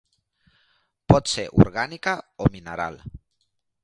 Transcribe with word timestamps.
Pot 1.13 1.29
ser 1.33 1.45
orgànica 1.65 2.15
o 2.47 2.47
mineral. 2.57 2.99